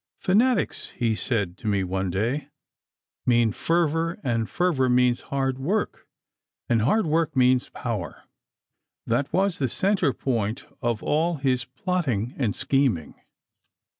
[0.17, 2.49] 'Fanatics,' he said to me one day,
[3.27, 6.07] 'mean fervour, and fervour means hard work,
[6.67, 8.23] and hard work means power.'
[9.05, 13.13] That was the centre point of all his plotting and scheming.